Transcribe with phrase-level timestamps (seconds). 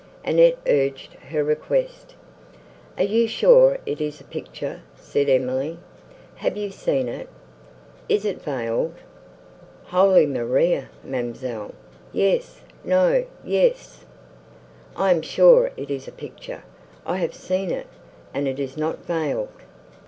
[0.25, 2.15] Annette urged her request.
[2.97, 5.77] "Are you sure it is a picture?" said Emily,
[6.37, 8.95] "Have you seen it?—Is it veiled?"
[9.83, 10.89] "Holy Maria!
[11.03, 11.75] ma'amselle,
[12.11, 14.03] yes, no, yes.
[14.95, 17.85] I am sure it is a picture—I have seen it,
[18.33, 19.49] and it is not veiled!"